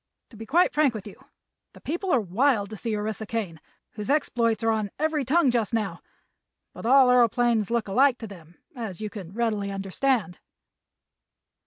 To 0.31 0.35
be 0.35 0.47
quite 0.47 0.73
frank 0.73 0.95
with 0.95 1.05
you, 1.05 1.23
the 1.73 1.79
people 1.79 2.09
are 2.11 2.19
wild 2.19 2.71
to 2.71 2.75
see 2.75 2.95
Orissa 2.95 3.27
Kane, 3.27 3.61
whose 3.91 4.09
exploits 4.09 4.63
are 4.63 4.71
on 4.71 4.89
every 4.97 5.23
tongue 5.23 5.51
just 5.51 5.75
now, 5.75 6.01
but 6.73 6.87
all 6.87 7.09
aëroplanes 7.09 7.69
look 7.69 7.87
alike 7.87 8.17
to 8.17 8.27
them, 8.27 8.55
as 8.75 8.99
you 8.99 9.11
can 9.11 9.31
readily 9.31 9.69
understand." 9.69 10.39